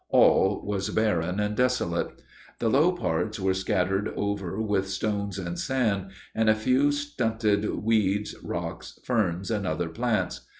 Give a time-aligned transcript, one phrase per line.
[0.09, 2.23] All was barren and desolate.
[2.57, 8.33] The low parts were scattered over with stones and sand, and a few stunted weeds,
[8.43, 10.41] rocks, ferns, and other plants.